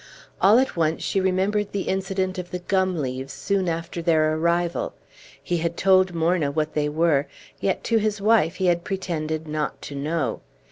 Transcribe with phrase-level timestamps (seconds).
[0.41, 4.95] All at once she remembered the incident of the gum leaves, soon after their arrival;
[5.43, 7.27] he had told Morna what they were,
[7.59, 10.41] yet to his wife he had pretended not to know.